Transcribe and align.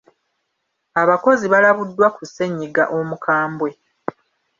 Abakozi 1.01 1.45
balabuddwa 1.53 2.07
ku 2.15 2.21
ssennyiga 2.27 2.83
omukambwe. 2.97 3.69